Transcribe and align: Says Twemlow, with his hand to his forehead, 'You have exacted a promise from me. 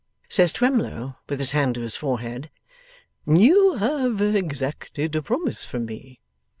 Says 0.29 0.51
Twemlow, 0.51 1.17
with 1.29 1.37
his 1.39 1.51
hand 1.51 1.75
to 1.75 1.81
his 1.81 1.95
forehead, 1.95 2.49
'You 3.27 3.75
have 3.75 4.19
exacted 4.19 5.15
a 5.15 5.21
promise 5.21 5.63
from 5.63 5.85
me. 5.85 6.19